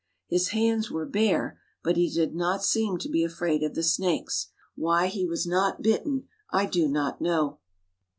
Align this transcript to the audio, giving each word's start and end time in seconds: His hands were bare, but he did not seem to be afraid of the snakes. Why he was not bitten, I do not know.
His 0.25 0.47
hands 0.47 0.89
were 0.89 1.05
bare, 1.05 1.59
but 1.83 1.95
he 1.95 2.09
did 2.09 2.33
not 2.33 2.63
seem 2.63 2.97
to 2.97 3.07
be 3.07 3.23
afraid 3.23 3.61
of 3.61 3.75
the 3.75 3.83
snakes. 3.83 4.47
Why 4.73 5.05
he 5.05 5.27
was 5.27 5.45
not 5.45 5.83
bitten, 5.83 6.27
I 6.49 6.65
do 6.65 6.87
not 6.87 7.21
know. 7.21 7.59